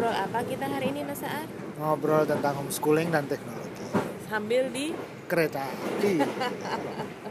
[0.00, 1.44] ngobrol apa kita hari ini Mas Aar?
[1.76, 3.84] Ngobrol tentang homeschooling dan teknologi.
[4.32, 4.96] Sambil di
[5.28, 6.24] Kereta api.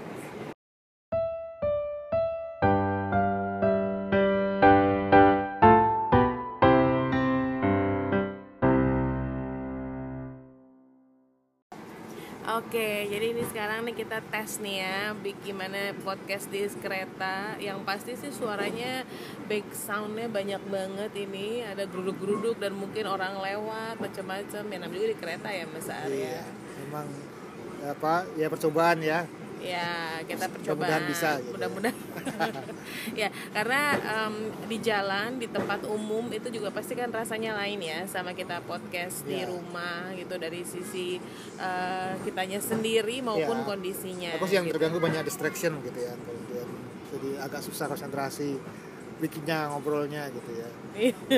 [12.60, 15.15] Oke, jadi ini sekarang nih kita tes nih ya,
[15.47, 17.55] gimana podcast di kereta.
[17.55, 19.08] Yang pasti sih suaranya
[19.48, 24.64] back soundnya banyak banget ini, ada geruduk-geruduk dan mungkin orang lewat macam-macam.
[24.76, 26.44] Ya namanya juga di kereta ya Mas Aar Iya, ya.
[26.84, 27.08] memang
[27.95, 29.23] apa ya percobaan ya.
[29.59, 31.04] Ya kita Mudah-mudahan percobaan.
[31.05, 31.52] bisa gitu ya.
[31.52, 31.95] Mudah-mudahan.
[33.22, 34.34] ya karena em,
[34.66, 39.23] di jalan di tempat umum itu juga pasti kan rasanya lain ya sama kita podcast
[39.23, 39.52] di Ya.
[39.52, 41.20] rumah gitu dari sisi
[41.55, 43.66] eh, kitanya sendiri maupun Ya.
[43.67, 44.31] kondisinya.
[44.36, 44.80] Aku sih yang gitu.
[44.80, 46.16] terganggu banyak distraction gitu ya.
[47.09, 48.55] Jadi agak susah konsentrasi
[49.20, 50.70] bikinnya ngobrolnya gitu ya.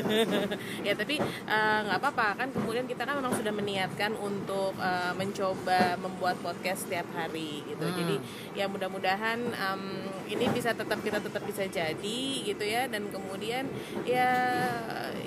[0.88, 2.28] ya tapi eh, nggak apa-apa.
[2.38, 7.86] Kan kemudian kita kan memang sudah meniatkan untuk eh, mencoba membuat podcast setiap hari gitu.
[7.86, 7.98] Hmm.
[7.98, 8.16] jadi
[8.56, 9.82] ya mudah-mudahan em,
[10.30, 12.88] ini bisa tetap kita tetap bisa jadi gitu ya.
[12.88, 13.68] Dan kemudian
[14.06, 14.32] ya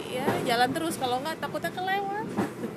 [0.08, 0.96] ya jalan terus.
[0.96, 2.26] Kalau nggak takutnya kelewat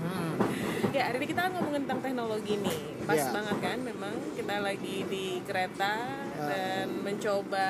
[0.98, 3.30] Ya hari ini kita kan ngomongin tentang teknologi nih pas Ya.
[3.30, 5.94] banget kan memang kita lagi di kereta
[6.34, 6.46] Ya.
[6.50, 7.70] dan mencoba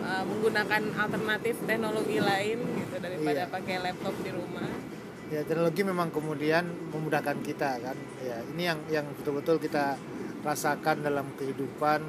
[0.00, 3.52] uh, menggunakan alternatif teknologi lain gitu daripada Iya.
[3.52, 4.64] pakai laptop di rumah
[5.28, 7.96] Ya teknologi memang kemudian memudahkan kita kan.
[8.24, 10.00] Ya ini yang yang betul-betul kita
[10.40, 12.00] rasakan dalam kehidupan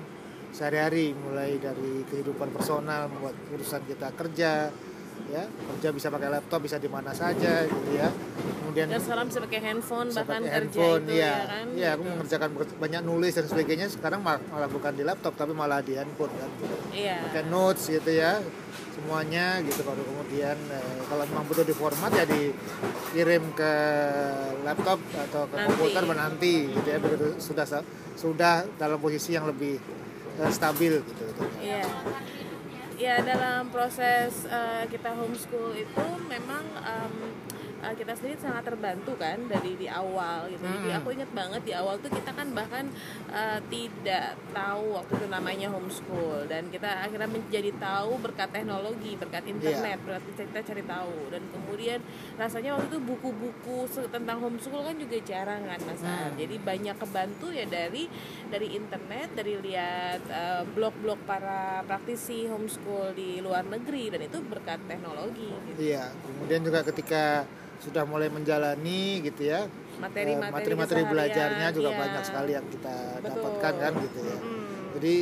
[0.51, 4.71] sehari-hari mulai dari kehidupan personal membuat urusan kita kerja
[5.25, 8.09] ya kerja bisa pakai laptop bisa di mana saja gitu ya
[8.61, 11.65] kemudian dan sekarang bisa pakai handphone bisa bahkan pakai kerja handphone itu ya ya kan
[11.75, 12.11] ya aku gitu.
[12.13, 16.33] mengerjakan banyak nulis dan sebagainya sekarang mal- malah bukan di laptop tapi malah di handphone
[16.35, 16.49] kan
[16.93, 18.39] iya pakai notes gitu ya
[18.95, 23.73] semuanya gitu baru kemudian eh, kalau memang butuh di format ya dikirim ke
[24.63, 25.67] laptop atau ke Nanti.
[25.67, 27.65] komputer menanti gitu ya begitu sudah
[28.15, 29.75] sudah dalam posisi yang lebih
[30.39, 31.43] eh, stabil gitu, gitu.
[31.59, 31.83] Iya.
[32.95, 37.15] Ya dalam proses uh, kita homeschool itu memang um,
[37.85, 40.65] uh, kita sendiri sangat terbantu kan dari di awal gitu.
[40.65, 40.99] Jadi Hmm.
[40.99, 42.85] aku ingat banget di awal tuh kita kan bahkan
[43.29, 49.43] uh, tidak tahu waktu itu namanya homeschool dan kita akhirnya menjadi tahu berkat teknologi, berkat
[49.45, 51.99] internet, berkat kita cari tahu dan kemudian
[52.35, 53.77] rasanya waktu itu buku-buku
[54.09, 56.01] tentang homeschool kan juga jarang kan Mas.
[56.01, 56.33] Hmm.
[56.35, 58.09] Jadi banyak kebantu ya dari
[58.49, 64.79] dari internet, dari lihat uh, blog-blog para praktisi homeschool di luar negeri dan itu berkat
[64.87, 65.91] teknologi gitu.
[65.91, 67.43] iya kemudian juga ketika
[67.85, 71.99] sudah mulai menjalani gitu ya eh, Materi-materi keseharian, belajarnya juga iya.
[72.01, 73.29] banyak sekali yang kita Betul.
[73.29, 74.63] dapatkan kan gitu ya Hmm.
[74.95, 75.15] Jadi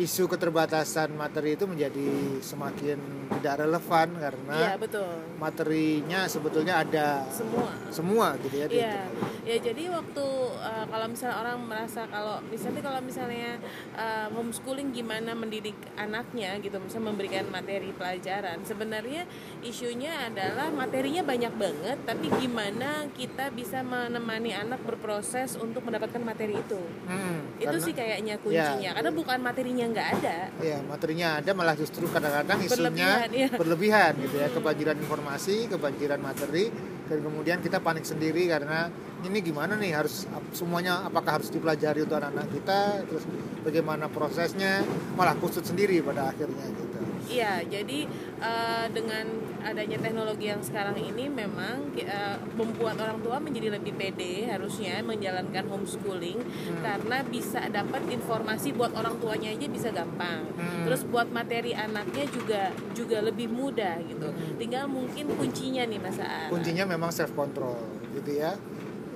[0.00, 2.96] isu keterbatasan materi itu menjadi semakin
[3.36, 5.04] tidak relevan karena betul.
[5.36, 7.68] materinya sebetulnya ada Semua.
[7.92, 8.66] semua gitu ya.
[8.66, 9.44] Iya, internet.
[9.44, 13.60] ya jadi waktu uh, kalau misalnya orang merasa kalau misalnya kalau misalnya
[13.92, 19.28] uh, homeschooling gimana mendidik anaknya gitu, misalnya memberikan materi pelajaran, sebenarnya
[19.60, 26.56] isunya adalah materinya banyak banget, tapi gimana kita bisa menemani anak berproses untuk mendapatkan materi
[26.56, 26.80] itu.
[27.04, 28.96] Hmm, Itu karena- sih kayaknya kuncinya, Ya.
[28.96, 30.36] karena bukan materinya nggak ada.
[30.62, 33.48] Ya, materinya ada malah justru kadang-kadang isunya Berlebihan, iya.
[33.54, 36.70] berlebihan gitu ya, kebanjiran informasi, kebanjiran materi
[37.10, 38.86] dan kemudian kita panik sendiri karena
[39.26, 43.24] ini gimana nih harus semuanya apakah harus dipelajari untuk anak-anak kita terus
[43.66, 44.86] bagaimana prosesnya
[45.18, 46.98] malah kusut sendiri pada akhirnya gitu.
[47.30, 48.06] Iya, jadi
[48.40, 49.26] eh, dengan
[49.60, 55.68] adanya teknologi yang sekarang ini memang eh, membuat orang tua menjadi lebih pede harusnya menjalankan
[55.68, 56.82] homeschooling Hmm.
[56.82, 60.44] karena bisa dapat informasi buat orang tuanya aja bisa gampang.
[60.56, 60.84] Hmm.
[60.86, 64.28] Terus buat materi anaknya juga juga lebih mudah gitu.
[64.56, 66.48] Tinggal mungkin kuncinya nih Mas Aar.
[66.48, 67.76] kuncinya memang self control
[68.12, 68.54] gitu ya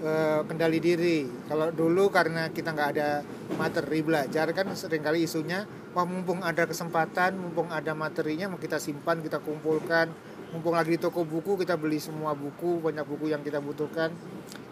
[0.04, 3.24] Eh, kendali diri kalau dulu karena kita nggak ada
[3.56, 5.64] materi belajar kan sering kali isunya
[5.96, 10.12] wah mumpung ada kesempatan mumpung ada materinya mau kita simpan kita kumpulkan
[10.54, 14.14] mumpung lagi di toko buku kita beli semua buku banyak buku yang kita butuhkan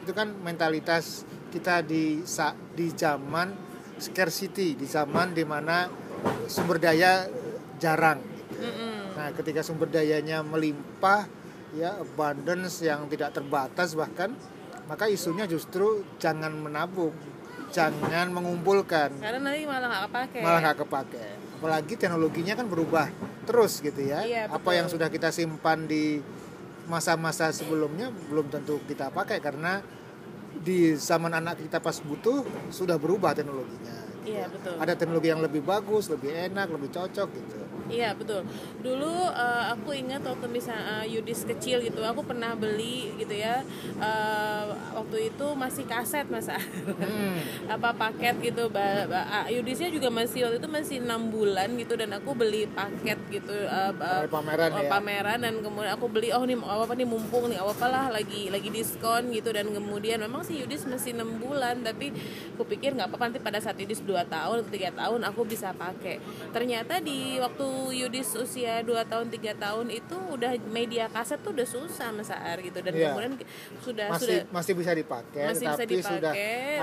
[0.06, 2.22] itu kan mentalitas kita di
[2.78, 3.50] di zaman
[3.98, 5.90] scarcity di zaman di mana
[6.46, 7.26] sumber daya
[7.82, 8.62] jarang gitu.
[9.12, 11.28] Nah, ketika sumber dayanya melimpah,
[11.76, 14.32] ya abundance yang tidak terbatas bahkan,
[14.88, 17.12] maka isunya justru jangan menabung,
[17.74, 20.38] jangan mengumpulkan, Karena nanti malah nggak kepake.
[20.40, 21.26] malah nggak kepake.
[21.60, 23.06] Apalagi teknologinya kan berubah
[23.44, 24.22] terus gitu ya.
[24.22, 26.22] Iya, Apa yang sudah kita simpan di
[26.86, 29.82] masa-masa sebelumnya belum tentu kita pakai karena
[30.62, 34.12] di zaman anak kita pas butuh sudah berubah teknologinya.
[34.22, 34.74] Iya betul.
[34.78, 37.54] Ada teknologi yang lebih bagus, lebih enak, lebih cocok gitu.
[37.90, 38.46] Iya betul.
[38.78, 43.66] Dulu uh, aku ingat waktu misalnya uh, Yudis kecil gitu, aku pernah beli gitu ya.
[43.98, 44.71] Uh,
[45.02, 47.68] waktu itu masih kaset masa hmm.
[47.74, 48.70] apa paket gitu.
[49.50, 53.52] Yudisnya juga masih waktu itu masih enam bulan gitu dan aku beli paket gitu.
[53.66, 54.88] Uh, uh, pameran uh, ya.
[54.88, 58.70] Pameran dan kemudian aku beli oh nih apa nih mumpung nih apa lah lagi lagi
[58.70, 62.14] diskon gitu dan kemudian memang si Yudis masih enam bulan tapi
[62.54, 65.74] aku pikir nggak apa-apa nanti pada saat Yudis 2 tahun atau tiga tahun aku bisa
[65.74, 66.22] pakai.
[66.54, 67.66] Ternyata di waktu
[68.06, 72.62] Yudis usia 2 tahun 3 tahun itu udah media kaset tuh udah susah Mas Aar
[72.62, 73.10] gitu dan yeah.
[73.10, 73.32] kemudian
[73.82, 76.32] sudah masih sudah masih bisa dipakai masih tapi bisa dipakai, sudah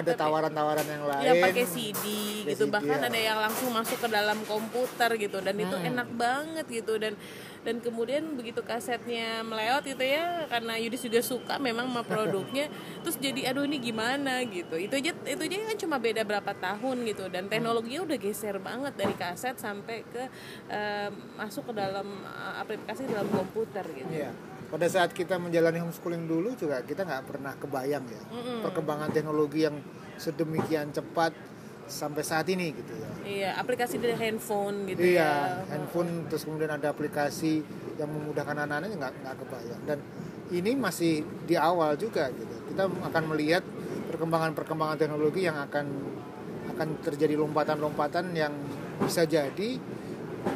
[0.02, 1.24] ada tawaran-tawaran yang lain.
[1.26, 2.06] yang pakai CD
[2.46, 3.08] gitu CD, bahkan ya.
[3.08, 5.66] ada yang langsung masuk ke dalam komputer gitu dan hmm.
[5.66, 7.14] itu enak banget gitu dan
[7.60, 12.72] dan kemudian begitu kasetnya melewat gitu ya karena Yudis juga suka memang sama produknya
[13.04, 14.42] terus jadi aduh ini gimana?
[14.48, 14.80] gitu.
[14.80, 18.96] Itu aja itu aja kan cuma beda berapa tahun gitu dan teknologinya udah geser banget
[18.96, 20.24] dari kaset sampai ke
[20.72, 24.24] uh, masuk ke dalam uh, aplikasi dalam komputer gitu.
[24.24, 28.60] Yeah pada saat kita menjalani homeschooling dulu juga kita nggak pernah kebayang ya mm -mm.
[28.70, 29.78] perkembangan teknologi yang
[30.22, 31.34] sedemikian cepat
[31.90, 33.10] sampai saat ini gitu ya.
[33.26, 35.26] Iya, aplikasi dari handphone gitu iya, ya.
[35.26, 35.34] Iya,
[35.74, 37.66] handphone terus kemudian ada aplikasi
[37.98, 40.00] yang memudahkan anak-anaknya nggak nggak kebayang dan
[40.54, 42.56] ini masih di awal juga gitu.
[42.70, 43.66] Kita akan melihat
[44.14, 45.86] perkembangan-perkembangan teknologi yang akan
[46.78, 48.54] akan terjadi lompatan-lompatan yang
[49.02, 49.82] bisa jadi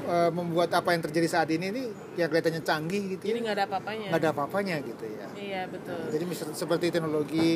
[0.07, 1.83] uh, membuat apa yang terjadi saat ini ini
[2.19, 3.23] yang kelihatannya canggih gitu.
[3.29, 3.43] Jadi ya.
[3.43, 4.07] nggak ada apa-apanya.
[4.11, 5.27] Nggak ada apa-apanya gitu ya.
[5.35, 6.01] Iya betul.
[6.11, 6.23] Jadi
[6.55, 7.49] seperti teknologi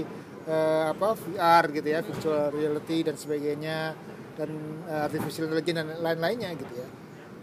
[0.47, 3.77] uh, apa VR gitu ya virtual reality dan sebagainya
[4.37, 4.49] dan
[4.87, 6.87] uh, artificial intelligence dan lain-lainnya gitu ya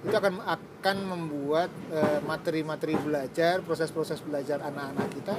[0.05, 5.35] itu akan akan membuat uh, materi-materi belajar proses-proses belajar anak-anak kita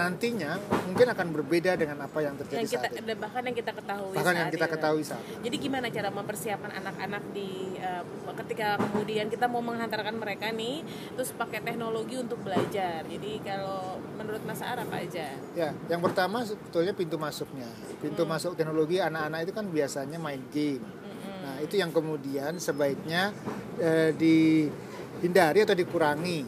[0.00, 0.56] nantinya
[0.88, 3.14] mungkin akan berbeda dengan apa yang terjadi yang kita, saat ini.
[3.20, 4.74] bahkan yang kita ketahui bahkan saat yang kita ini.
[4.74, 5.42] ketahui saat ini.
[5.44, 7.50] jadi gimana cara mempersiapkan anak-anak di
[7.84, 8.02] uh,
[8.40, 10.80] ketika kemudian kita mau menghantarkan mereka nih
[11.12, 16.40] terus pakai teknologi untuk belajar jadi kalau menurut Mas Ara apa aja ya yang pertama
[16.48, 17.68] sebetulnya pintu masuknya
[18.00, 18.30] pintu hmm.
[18.32, 21.00] masuk teknologi anak-anak itu kan biasanya main game
[21.40, 23.32] Nah, itu yang kemudian sebaiknya
[23.80, 26.46] eh, dihindari atau dikurangi.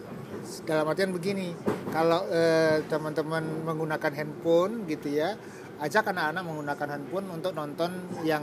[0.68, 1.54] Dalam artian begini,
[1.92, 5.36] kalau eh, teman-teman menggunakan handphone gitu ya,
[5.84, 7.92] ajak anak-anak menggunakan handphone untuk nonton
[8.24, 8.42] yang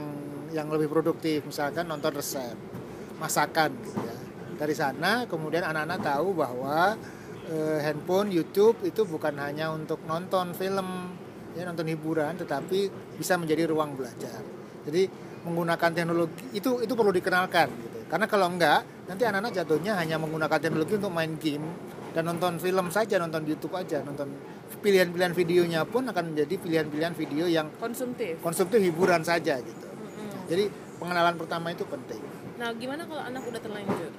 [0.54, 2.54] yang lebih produktif, misalkan nonton resep,
[3.18, 4.16] masakan gitu ya.
[4.54, 6.94] Dari sana kemudian anak-anak tahu bahwa
[7.50, 11.18] eh, handphone, YouTube itu bukan hanya untuk nonton film,
[11.58, 12.86] ya nonton hiburan, tetapi
[13.18, 14.38] bisa menjadi ruang belajar.
[14.86, 15.10] Jadi
[15.42, 17.98] menggunakan teknologi itu itu perlu dikenalkan gitu.
[18.06, 22.86] Karena kalau enggak nanti anak-anak jatuhnya hanya menggunakan teknologi untuk main game dan nonton film
[22.90, 24.30] saja, nonton YouTube aja, nonton
[24.80, 28.38] pilihan-pilihan videonya pun akan menjadi pilihan-pilihan video yang konsumtif.
[28.42, 29.86] Konsumtif hiburan saja gitu.
[29.86, 30.46] Mm-hmm.
[30.50, 30.64] Jadi
[30.98, 32.22] pengenalan pertama itu penting.
[32.58, 34.12] Nah, gimana kalau anak udah terlanjur?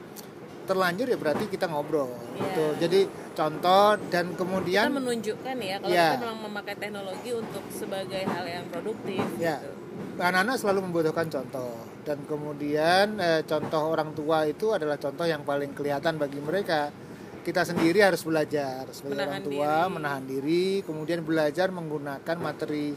[0.62, 2.42] terlanjur ya berarti kita ngobrol yeah.
[2.48, 2.66] gitu.
[2.80, 3.00] Jadi
[3.34, 6.14] contoh dan kemudian kita menunjukkan ya kalau yeah.
[6.16, 9.60] kita memang memakai teknologi untuk sebagai hal yang produktif yeah.
[9.60, 9.82] gitu
[10.22, 15.72] anak-anak selalu membutuhkan contoh dan kemudian eh, contoh orang tua itu adalah contoh yang paling
[15.78, 16.90] kelihatan bagi mereka
[17.42, 19.94] kita sendiri harus belajar sebagai menahan orang tua diri.
[19.98, 22.94] menahan diri kemudian belajar menggunakan materi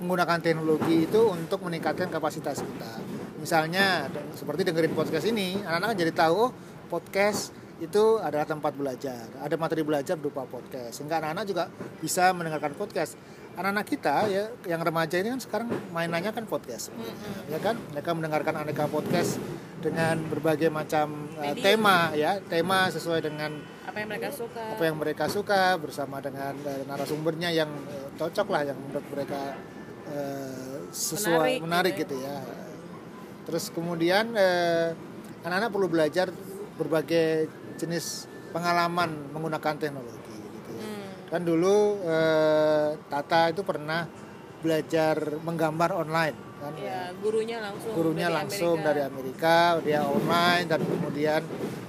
[0.00, 2.92] menggunakan teknologi itu untuk meningkatkan kapasitas kita.
[3.36, 6.50] Misalnya seperti dengerin podcast ini anak-anak jadi tahu oh,
[6.88, 7.52] podcast
[7.82, 9.26] itu adalah tempat belajar.
[9.42, 10.96] Ada materi belajar berupa podcast.
[10.96, 11.64] Sehingga anak-anak juga
[11.98, 13.18] bisa mendengarkan podcast
[13.52, 16.88] anak-anak kita ya yang remaja ini kan sekarang mainannya kan podcast.
[16.92, 17.52] Mm-hmm.
[17.52, 17.76] ya kan?
[17.92, 19.36] Mereka mendengarkan aneka podcast
[19.84, 22.40] dengan berbagai macam uh, tema ya.
[22.40, 24.62] Tema sesuai dengan apa yang mereka suka.
[24.72, 29.40] apa yang mereka suka bersama dengan uh, narasumbernya yang uh, cocok lah yang menurut mereka
[30.08, 32.40] uh, sesuai menarik, menarik gitu, ya.
[32.40, 32.60] gitu ya.
[33.42, 34.96] Terus kemudian uh,
[35.44, 36.32] anak-anak perlu belajar
[36.80, 40.21] berbagai jenis pengalaman menggunakan teknologi
[41.32, 44.04] kan dulu eh, Tata itu pernah
[44.60, 46.72] belajar menggambar online kan?
[46.78, 48.88] Ya, gurunya langsung gurunya dari langsung Amerika.
[48.92, 51.40] dari Amerika dia online dan kemudian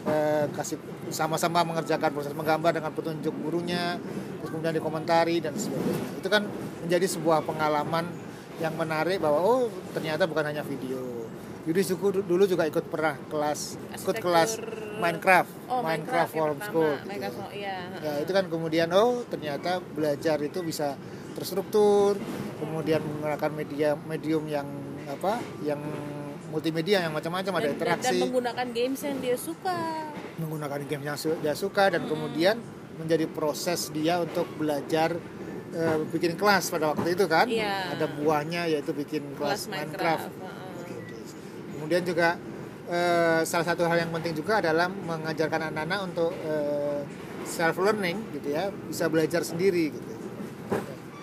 [0.08, 0.78] eh, kasih
[1.14, 4.00] sama-sama mengerjakan proses menggambar dengan petunjuk gurunya
[4.42, 6.24] terus kemudian dikomentari dan sebagainya.
[6.24, 6.48] Itu kan
[6.82, 8.10] menjadi sebuah pengalaman
[8.58, 9.62] yang menarik bahwa oh
[9.94, 11.28] ternyata bukan hanya video.
[11.64, 14.60] Yudi Suku dulu juga ikut pernah kelas ikut kelas
[15.00, 16.94] Minecraft, oh, Minecraft, Forum School.
[17.06, 17.42] Gitu.
[17.56, 17.78] iya.
[17.98, 20.98] Ya itu kan kemudian oh ternyata belajar itu bisa
[21.34, 22.18] terstruktur,
[22.62, 24.68] kemudian menggunakan media medium yang
[25.10, 25.82] apa, yang
[26.54, 28.14] multimedia yang macam-macam ada interaksi.
[28.14, 29.78] Dan menggunakan games yang dia suka.
[30.38, 32.12] Menggunakan games yang dia suka dan hmm.
[32.14, 32.56] kemudian
[32.94, 35.18] menjadi proses dia untuk belajar
[35.74, 37.50] uh, bikin kelas pada waktu itu kan.
[37.50, 37.98] Iya.
[37.98, 40.30] Ada buahnya yaitu bikin kelas, kelas Minecraft.
[40.30, 40.62] Minecraft.
[41.74, 42.38] Kemudian juga
[42.90, 46.32] eh, salah satu hal yang penting juga adalah mengajarkan anak-anak untuk
[47.44, 50.14] self learning gitu ya bisa belajar sendiri gitu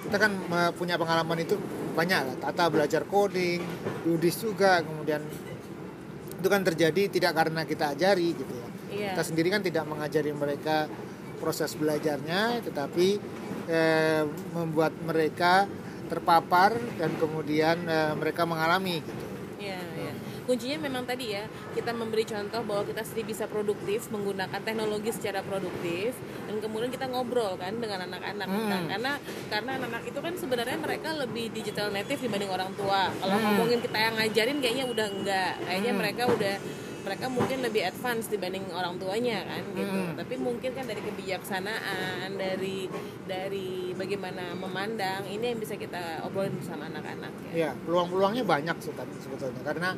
[0.07, 1.57] kita kan eh, punya pengalaman itu
[1.95, 3.63] banyak lah Tata belajar coding
[4.07, 5.23] Yudis juga kemudian
[6.41, 9.15] itu kan terjadi tidak karena kita ajari gitu ya Iya.
[9.15, 10.91] kita sendiri kan tidak mengajari mereka
[11.39, 13.23] proses belajarnya tetapi
[13.71, 15.71] eh, membuat mereka
[16.11, 19.30] terpapar dan kemudian eh, mereka mengalami gitu.
[20.49, 21.45] Kuncinya memang tadi ya,
[21.77, 26.17] kita memberi contoh bahwa kita sendiri bisa produktif menggunakan teknologi secara produktif
[26.49, 28.49] dan kemudian kita ngobrol kan dengan anak-anak.
[28.49, 28.69] Hmm.
[28.69, 29.13] Nah, karena
[29.53, 33.13] karena anak-anak itu kan sebenarnya mereka lebih digital native dibanding orang tua.
[33.21, 33.45] Kalau Hmm.
[33.55, 35.53] ngomongin kita yang ngajarin kayaknya udah enggak.
[35.67, 36.01] Kayaknya Hmm.
[36.01, 36.55] mereka udah
[37.01, 39.89] mereka mungkin lebih advance dibanding orang tuanya kan gitu.
[39.89, 40.21] Hmm.
[40.21, 42.93] Tapi mungkin kan dari kebijaksanaan, dari
[43.25, 47.53] dari bagaimana memandang ini yang bisa kita obrolin bersama anak-anak ya.
[47.57, 49.97] Ya, peluang-peluangnya banyak sih sebetulnya karena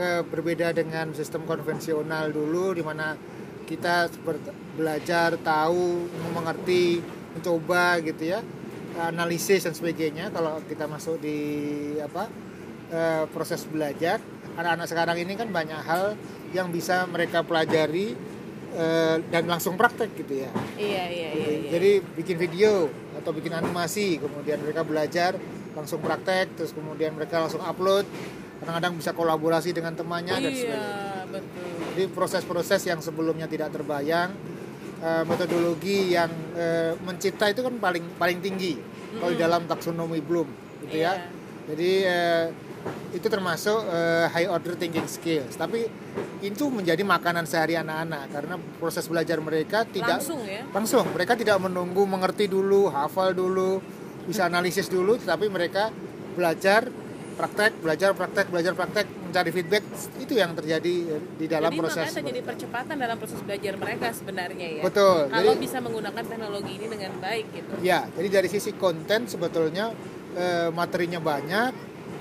[0.00, 3.12] berbeda dengan sistem konvensional dulu di mana
[3.66, 4.12] kita
[4.76, 7.00] belajar, tahu, mengerti,
[7.32, 8.40] mencoba gitu ya,
[9.00, 10.28] analisis dan sebagainya.
[10.28, 11.38] Kalau kita masuk di
[12.00, 12.28] apa
[12.92, 14.20] eh, proses belajar,
[14.58, 16.16] anak-anak sekarang ini kan banyak hal
[16.52, 18.12] yang bisa mereka pelajari
[18.76, 20.50] eh, dan langsung praktek gitu ya.
[20.76, 21.48] Iya, iya, iya.
[21.64, 21.70] iya.
[21.72, 25.36] Jadi bikin video atau bikin animasi, kemudian mereka belajar
[25.72, 28.04] langsung praktek, terus kemudian mereka langsung upload.
[28.62, 30.78] Kadang-kadang bisa kolaborasi dengan temannya dan sebagainya.
[30.78, 31.66] Iya, betul.
[31.92, 34.30] Jadi proses-proses yang sebelumnya tidak terbayang,
[35.02, 38.78] eh, metodologi yang eh, mencipta itu kan paling paling tinggi
[39.18, 40.46] kalau di dalam taksonomi Bloom,
[40.86, 41.18] gitu ya.
[41.18, 41.26] Iya.
[41.74, 42.46] Jadi eh,
[43.12, 45.58] itu termasuk eh, high order thinking skills.
[45.58, 45.84] Tapi
[46.42, 50.66] itu menjadi makanan sehari anak-anak karena proses belajar mereka tidak Langsung ya.
[50.74, 53.78] langsung mereka tidak menunggu mengerti dulu hafal dulu
[54.26, 55.94] bisa analisis dulu tetapi mereka
[56.34, 56.90] belajar
[57.32, 59.84] praktek belajar praktek belajar praktek mencari feedback
[60.16, 60.94] itu yang terjadi
[61.34, 64.82] di dalam jadi proses makanya terjadi percepatan dalam proses belajar mereka sebenarnya ya.
[64.84, 67.72] Betul, Kalau jadi- bisa menggunakan teknologi ini dengan baik gitu.
[67.80, 69.90] ya jadi dari sisi konten sebetulnya
[70.32, 71.72] eh, materinya banyak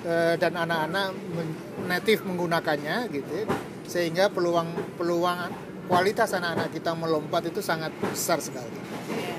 [0.04, 3.46] eh, dan anak-anak men- native menggunakannya gitu ya.
[3.86, 5.52] sehingga peluang peluang
[5.86, 8.72] kualitas anak-anak kita melompat itu sangat besar sekali
[9.12, 9.31] iya.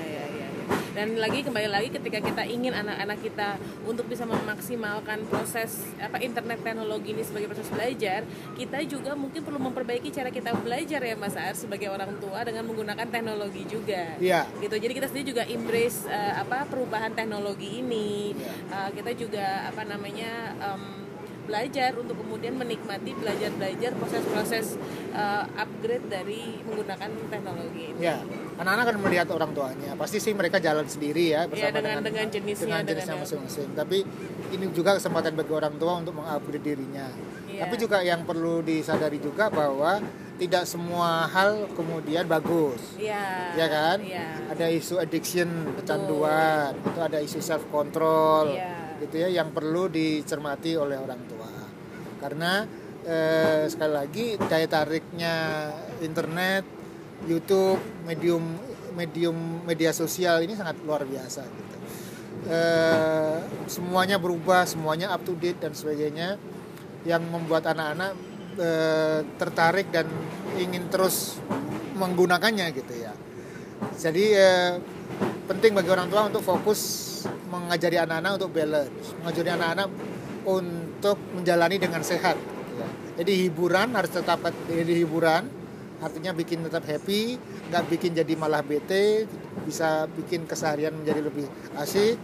[0.93, 3.57] Dan lagi kembali lagi ketika kita ingin anak-anak kita
[3.89, 8.21] untuk bisa memaksimalkan proses apa internet teknologi ini sebagai proses belajar,
[8.53, 12.69] kita juga mungkin perlu memperbaiki cara kita belajar ya Mas Ar sebagai orang tua dengan
[12.69, 14.21] menggunakan teknologi juga.
[14.21, 14.45] Iya.
[14.61, 14.75] Gitu.
[14.77, 18.37] Jadi kita sendiri juga embrace eh, apa perubahan teknologi ini.
[18.37, 18.53] Iya.
[18.69, 21.02] Eh, kita juga apa namanya em,
[21.43, 24.79] belajar untuk kemudian menikmati belajar-belajar proses-proses
[25.13, 27.99] eh, upgrade dari menggunakan teknologi ini.
[28.01, 28.17] Ya,
[28.57, 29.91] anak-anak kan melihat orang tuanya.
[29.93, 33.69] Pasti sih mereka jalan sendiri ya bersama dengan- dengan jenisnya, dengan dengan jenisnya yang- masing-masing.
[33.75, 33.97] Tapi
[34.51, 37.07] ini juga kesempatan bagi orang tua untuk mengupgrade dirinya.
[37.45, 37.61] Iya.
[37.67, 40.01] Tapi juga yang perlu disadari juga bahwa
[40.33, 42.97] tidak semua hal kemudian bagus.
[42.97, 43.53] Iya.
[43.53, 43.97] Ya kan?
[44.01, 44.49] Iya.
[44.49, 48.57] Ada isu addiction, kecanduan, itu ada isu self control.
[48.57, 48.82] Iya.
[49.03, 51.51] Gitu ya yang perlu dicermati oleh orang tua.
[52.23, 52.63] Karena
[53.03, 55.35] eh, sekali lagi daya tariknya
[55.99, 56.63] internet,
[57.27, 58.43] YouTube, medium
[58.93, 61.77] medium media sosial ini sangat luar biasa gitu.
[62.43, 66.35] Eh, semuanya berubah, semuanya up to date dan sebagainya
[67.03, 68.13] yang membuat anak-anak
[68.59, 70.07] eh, tertarik dan
[70.55, 71.39] ingin terus
[71.99, 73.13] menggunakannya gitu ya.
[73.99, 74.71] Jadi eh,
[75.47, 77.11] penting bagi orang tua untuk fokus
[77.53, 79.89] mengajari anak-anak untuk balance, mengajari anak-anak
[80.43, 82.35] untuk menjalani dengan sehat.
[82.77, 82.87] ya.
[83.21, 85.45] Jadi hiburan harus tetap jadi hiburan,
[86.01, 87.37] artinya bikin tetap happy,
[87.69, 89.29] nggak bikin jadi malah bete,
[89.63, 91.45] bisa bikin keseharian menjadi lebih
[91.77, 92.17] asik.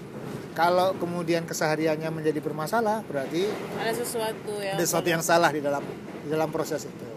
[0.57, 3.47] Kalau kemudian kesehariannya menjadi bermasalah, berarti
[3.79, 5.85] Ada sesuatu yang ada sesuatu yang salah di dalam
[6.25, 7.07] di dalam proses itu.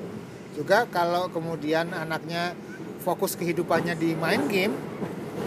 [0.52, 2.54] Juga kalau kemudian anaknya
[3.02, 4.76] fokus kehidupannya di main game,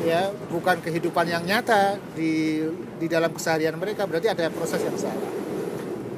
[0.06, 2.62] ya bukan kehidupan yang nyata di
[3.02, 5.34] di dalam keseharian mereka, berarti ada proses yang salah.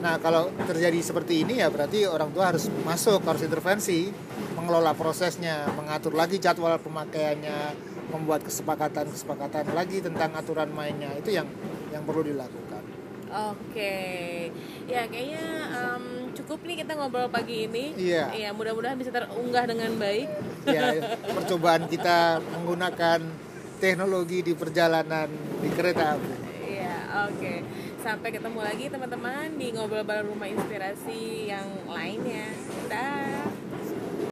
[0.03, 4.11] Nah kalau terjadi seperti ini ya berarti orang tua harus masuk, harus intervensi,
[4.53, 7.73] mengelola prosesnya, mengatur lagi jadwal pemakaiannya,
[8.11, 11.47] membuat kesepakatan-kesepakatan lagi tentang aturan mainnya itu yang
[11.89, 12.83] yang perlu dilakukan.
[13.27, 14.47] Oke,
[14.87, 17.91] ya kayaknya em, cukup nih kita ngobrol pagi ini.
[17.99, 18.31] Iya.
[18.31, 20.27] Iya, mudah-mudahan bisa terunggah dengan baik.
[20.63, 21.03] ya
[21.35, 23.46] percobaan kita menggunakan
[23.77, 25.29] teknologi di perjalanan
[25.61, 26.31] di kereta api.
[26.67, 26.95] Iya,
[27.31, 27.53] oke.
[28.03, 32.51] Sampai ketemu lagi teman-teman di ngobrol bareng rumah inspirasi yang lainnya.
[32.91, 33.46] Dah.